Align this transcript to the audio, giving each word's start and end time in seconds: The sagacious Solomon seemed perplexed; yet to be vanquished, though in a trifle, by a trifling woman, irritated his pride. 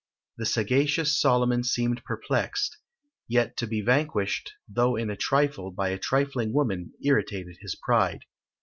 The 0.37 0.47
sagacious 0.47 1.15
Solomon 1.21 1.63
seemed 1.63 2.03
perplexed; 2.03 2.79
yet 3.27 3.55
to 3.57 3.67
be 3.67 3.81
vanquished, 3.81 4.51
though 4.67 4.95
in 4.95 5.11
a 5.11 5.15
trifle, 5.15 5.69
by 5.69 5.89
a 5.89 5.99
trifling 5.99 6.53
woman, 6.53 6.93
irritated 7.03 7.57
his 7.59 7.75
pride. 7.75 8.25